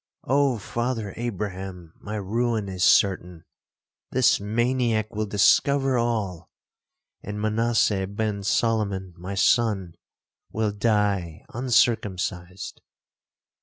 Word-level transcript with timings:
'Oh, 0.23 0.57
Father 0.57 1.13
Abraham, 1.15 1.93
my 1.99 2.15
ruin 2.15 2.67
is 2.67 2.83
certain, 2.83 3.43
this 4.09 4.39
maniac 4.39 5.15
will 5.15 5.27
discover 5.27 5.95
all, 5.95 6.49
and 7.21 7.39
Manasseh 7.39 8.07
ben 8.07 8.41
Solomon, 8.41 9.13
my 9.15 9.35
son, 9.35 9.93
will 10.51 10.71
die 10.71 11.45
uncircumcised.' 11.53 12.81